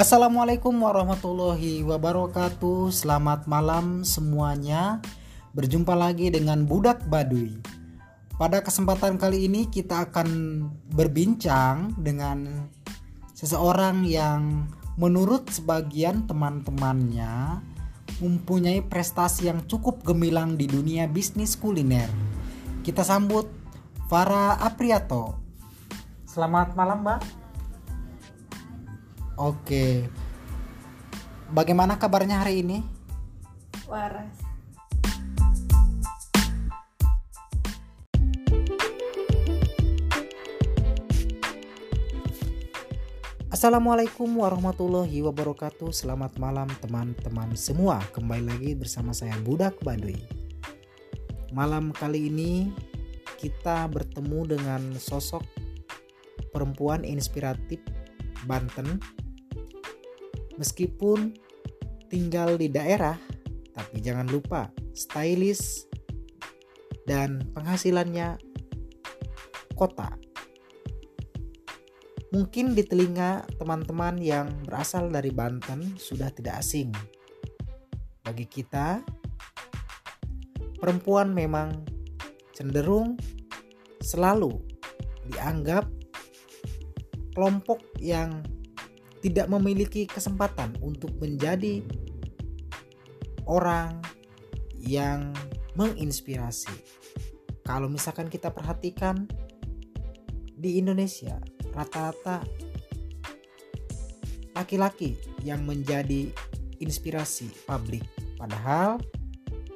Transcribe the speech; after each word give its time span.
Assalamualaikum 0.00 0.72
warahmatullahi 0.80 1.84
wabarakatuh. 1.84 2.88
Selamat 2.88 3.44
malam 3.44 4.00
semuanya. 4.00 5.04
Berjumpa 5.52 5.92
lagi 5.92 6.32
dengan 6.32 6.64
Budak 6.64 7.04
Baduy. 7.04 7.60
Pada 8.40 8.64
kesempatan 8.64 9.20
kali 9.20 9.44
ini 9.44 9.68
kita 9.68 10.08
akan 10.08 10.28
berbincang 10.96 11.92
dengan 12.00 12.48
seseorang 13.36 14.08
yang 14.08 14.72
menurut 14.96 15.52
sebagian 15.52 16.24
teman-temannya 16.24 17.60
mempunyai 18.24 18.80
prestasi 18.80 19.52
yang 19.52 19.68
cukup 19.68 20.00
gemilang 20.00 20.56
di 20.56 20.64
dunia 20.64 21.12
bisnis 21.12 21.60
kuliner. 21.60 22.08
Kita 22.80 23.04
sambut 23.04 23.52
Farah 24.08 24.64
Apriato. 24.64 25.36
Selamat 26.24 26.72
malam, 26.72 27.04
Mbak. 27.04 27.39
Oke. 29.40 30.04
Bagaimana 31.48 31.96
kabarnya 31.96 32.44
hari 32.44 32.60
ini? 32.60 32.84
waras 33.88 34.36
Assalamualaikum 43.48 44.28
warahmatullahi 44.28 45.24
wabarakatuh. 45.24 45.88
Selamat 45.88 46.36
malam 46.36 46.68
teman-teman 46.84 47.56
semua. 47.56 48.04
Kembali 48.12 48.44
lagi 48.44 48.76
bersama 48.76 49.16
saya 49.16 49.40
Budak 49.40 49.80
Baduy. 49.80 50.20
Malam 51.56 51.96
kali 51.96 52.28
ini 52.28 52.68
kita 53.40 53.88
bertemu 53.88 54.52
dengan 54.52 54.82
sosok 55.00 55.42
perempuan 56.52 57.08
inspiratif 57.08 57.80
Banten. 58.44 59.00
Meskipun 60.60 61.32
tinggal 62.12 62.60
di 62.60 62.68
daerah, 62.68 63.16
tapi 63.72 64.04
jangan 64.04 64.28
lupa 64.28 64.68
stylish 64.92 65.88
dan 67.08 67.40
penghasilannya 67.56 68.36
kota. 69.72 70.20
Mungkin 72.30 72.76
di 72.76 72.84
telinga 72.84 73.48
teman-teman 73.56 74.20
yang 74.20 74.52
berasal 74.68 75.08
dari 75.08 75.32
Banten 75.32 75.96
sudah 75.96 76.28
tidak 76.30 76.60
asing. 76.60 76.92
Bagi 78.22 78.44
kita, 78.44 79.00
perempuan 80.76 81.32
memang 81.32 81.88
cenderung 82.54 83.16
selalu 83.98 84.60
dianggap 85.32 85.88
kelompok 87.34 87.80
yang 87.98 88.44
tidak 89.20 89.46
memiliki 89.52 90.08
kesempatan 90.08 90.76
untuk 90.80 91.12
menjadi 91.20 91.84
orang 93.44 94.00
yang 94.80 95.32
menginspirasi. 95.76 96.72
Kalau 97.64 97.86
misalkan 97.86 98.32
kita 98.32 98.50
perhatikan 98.50 99.28
di 100.56 100.80
Indonesia, 100.80 101.36
rata-rata 101.76 102.42
laki-laki 104.56 105.16
yang 105.44 105.64
menjadi 105.64 106.28
inspirasi 106.80 107.48
publik. 107.68 108.02
Padahal 108.40 108.98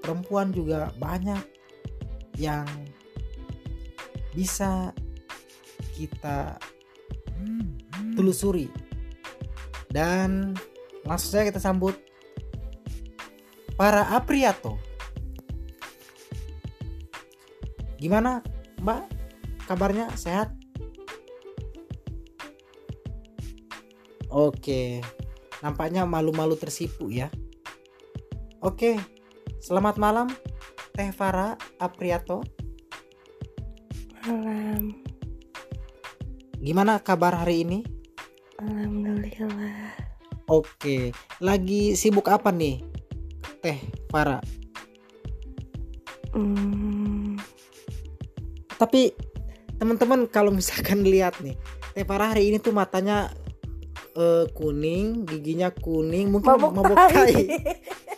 perempuan 0.00 0.50
juga 0.50 0.90
banyak 0.96 1.40
yang 2.40 2.66
bisa 4.34 4.90
kita 5.94 6.58
telusuri. 8.18 8.66
Dan 9.94 10.58
langsung 11.06 11.30
saja 11.30 11.46
kita 11.46 11.62
sambut 11.62 11.94
para 13.78 14.10
Apriato. 14.10 14.74
Gimana, 18.02 18.42
Mbak? 18.82 19.02
Kabarnya 19.70 20.10
sehat? 20.18 20.50
Oke, 24.34 24.98
nampaknya 25.62 26.02
malu-malu 26.02 26.58
tersipu 26.58 27.06
ya. 27.06 27.30
Oke, 28.58 28.98
selamat 29.62 29.94
malam 30.02 30.26
Teh 30.90 31.14
Farah 31.14 31.54
Apriato. 31.78 32.42
malam 34.26 34.90
Gimana 36.58 36.98
kabar 36.98 37.46
hari 37.46 37.62
ini? 37.62 37.93
Alhamdulillah 38.60 39.94
Oke, 40.44 41.08
lagi 41.40 41.96
sibuk 41.96 42.28
apa 42.28 42.52
nih 42.52 42.84
Teh 43.64 43.80
Farah? 44.12 44.44
hmm, 46.36 47.40
Tapi 48.76 49.08
teman-teman 49.80 50.28
kalau 50.28 50.52
misalkan 50.52 51.00
lihat 51.12 51.40
nih, 51.40 51.56
Teh 51.96 52.04
Farah 52.04 52.36
hari 52.36 52.52
ini 52.52 52.60
tuh 52.60 52.76
matanya 52.76 53.32
eh, 54.12 54.44
kuning, 54.52 55.24
giginya 55.24 55.72
kuning, 55.72 56.28
mungkin 56.28 56.60
mabuk 56.60 56.72
mabuk 56.76 56.98
tai. 57.08 57.32